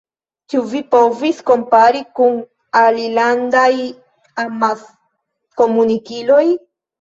Ĉu 0.51 0.59
vi 0.69 0.79
povis 0.93 1.41
kompari 1.49 2.01
kun 2.19 2.39
alilandaj 2.79 3.67
amaskomunikiloj? 4.45 6.43